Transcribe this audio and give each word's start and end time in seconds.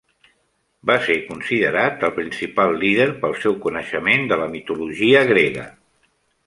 Va 0.89 0.95
ser 1.07 1.17
considerat 1.27 2.07
el 2.09 2.13
principal 2.17 2.75
líder 2.85 3.07
pel 3.25 3.39
seu 3.45 3.59
coneixement 3.67 4.27
de 4.35 4.43
la 4.45 4.53
mitologia 4.59 5.27
grega. 5.35 5.73